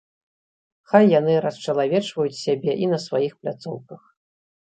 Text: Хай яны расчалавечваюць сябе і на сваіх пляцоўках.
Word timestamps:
Хай 0.93 1.03
яны 1.19 1.33
расчалавечваюць 1.45 2.39
сябе 2.45 2.71
і 2.85 2.89
на 2.93 2.99
сваіх 3.05 3.35
пляцоўках. 3.43 4.01